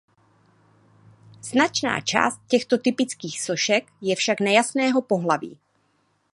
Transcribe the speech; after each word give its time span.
Značná 1.41 2.01
část 2.01 2.41
těchto 2.47 2.77
typických 2.77 3.41
sošek 3.41 3.91
je 4.01 4.15
však 4.15 4.39
nejasného 4.39 5.01
pohlaví. 5.01 5.59